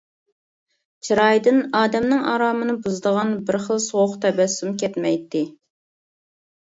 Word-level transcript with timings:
چىرايىدىن 1.09 1.59
ئادەمنىڭ 1.81 2.25
ئارامىنى 2.31 2.75
بۇزىدىغان 2.87 3.35
بىر 3.51 3.59
خىل 3.67 3.83
سوغۇق 3.87 4.17
تەبەسسۇم 4.25 4.73
كەتمەيتتى. 4.85 5.45